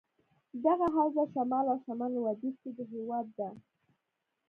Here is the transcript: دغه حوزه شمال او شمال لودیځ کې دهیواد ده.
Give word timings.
دغه 0.65 0.85
حوزه 0.95 1.23
شمال 1.33 1.65
او 1.71 1.77
شمال 1.85 2.11
لودیځ 2.15 2.55
کې 2.61 2.71
دهیواد 2.77 3.27
ده. 3.37 3.49